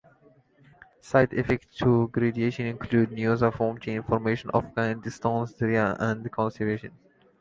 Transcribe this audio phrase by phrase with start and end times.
[1.01, 6.97] Side-effects of guaifenesin include nausea, vomiting, formation of kidney stones, diarrhea, and constipation.